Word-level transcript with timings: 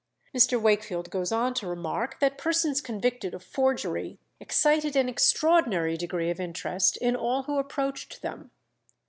Mr. 0.35 0.59
Wakefield 0.59 1.11
goes 1.11 1.31
on 1.31 1.53
to 1.53 1.67
remark 1.67 2.19
that 2.19 2.35
persons 2.39 2.81
convicted 2.81 3.35
of 3.35 3.43
forgery 3.43 4.17
"excited 4.39 4.95
an 4.95 5.07
extraordinary 5.07 5.95
degree 5.95 6.31
of 6.31 6.39
interest 6.39 6.97
in 6.97 7.15
all 7.15 7.43
who 7.43 7.59
approached 7.59 8.23
them." 8.23 8.49